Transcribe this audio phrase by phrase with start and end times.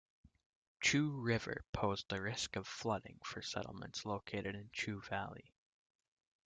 [0.81, 5.53] Chu River posed a risk of flooding for settlements located in Chu Valley.